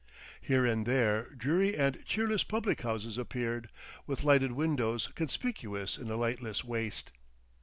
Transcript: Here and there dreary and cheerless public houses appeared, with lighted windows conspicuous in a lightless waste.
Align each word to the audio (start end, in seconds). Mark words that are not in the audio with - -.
Here 0.41 0.65
and 0.65 0.87
there 0.87 1.29
dreary 1.37 1.77
and 1.77 2.03
cheerless 2.05 2.43
public 2.43 2.81
houses 2.81 3.19
appeared, 3.19 3.69
with 4.07 4.23
lighted 4.23 4.53
windows 4.53 5.09
conspicuous 5.13 5.95
in 5.95 6.09
a 6.09 6.15
lightless 6.15 6.63
waste. 6.63 7.11